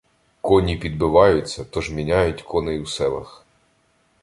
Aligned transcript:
Коні 0.41 0.77
підбиваються, 0.77 1.65
тож 1.69 1.91
міняють 1.91 2.41
коней 2.41 2.79
у 2.79 2.85
селах. 2.85 3.45